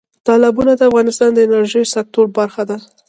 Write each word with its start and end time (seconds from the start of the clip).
تالابونه 0.25 0.71
د 0.75 0.81
افغانستان 0.89 1.29
د 1.33 1.39
انرژۍ 1.47 1.83
سکتور 1.95 2.25
برخه 2.37 2.63
ده. 2.69 2.77